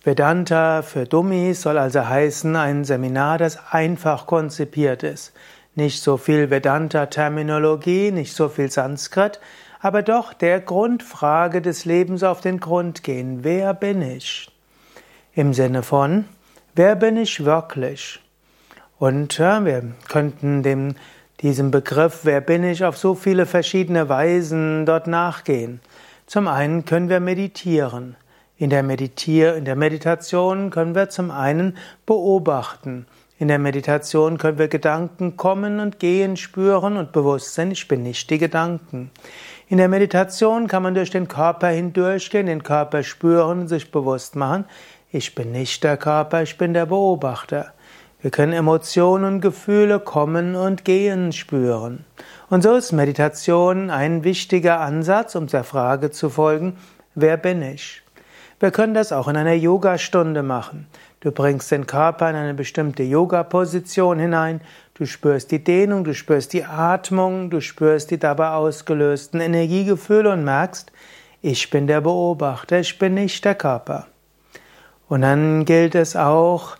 [0.03, 5.33] Vedanta für Dummies soll also heißen ein Seminar, das einfach konzipiert ist.
[5.73, 9.39] Nicht so viel Vedanta-Terminologie, nicht so viel Sanskrit,
[9.79, 13.43] aber doch der Grundfrage des Lebens auf den Grund gehen.
[13.43, 14.51] Wer bin ich?
[15.37, 16.23] Im Sinne von,
[16.75, 18.21] wer bin ich wirklich?
[18.97, 20.95] Und ja, wir könnten dem,
[21.41, 25.81] diesem Begriff, wer bin ich, auf so viele verschiedene Weisen dort nachgehen.
[26.25, 28.15] Zum einen können wir meditieren.
[28.57, 31.75] In der, Meditier in der Meditation können wir zum einen
[32.05, 33.05] beobachten.
[33.37, 38.03] In der Meditation können wir Gedanken kommen und gehen, spüren und bewusst sein, ich bin
[38.03, 39.11] nicht die Gedanken.
[39.67, 44.63] In der Meditation kann man durch den Körper hindurchgehen, den Körper spüren, sich bewusst machen,
[45.15, 47.71] ich bin nicht der Körper, ich bin der Beobachter.
[48.21, 52.03] Wir können Emotionen und Gefühle kommen und gehen spüren.
[52.49, 56.75] Und so ist Meditation ein wichtiger Ansatz, um der Frage zu folgen,
[57.13, 58.01] wer bin ich?
[58.59, 60.85] Wir können das auch in einer Yogastunde machen.
[61.21, 64.59] Du bringst den Körper in eine bestimmte Yoga-Position hinein,
[64.95, 70.43] du spürst die Dehnung, du spürst die Atmung, du spürst die dabei ausgelösten Energiegefühle und
[70.43, 70.91] merkst,
[71.41, 74.07] ich bin der Beobachter, ich bin nicht der Körper.
[75.07, 76.77] Und dann gilt es auch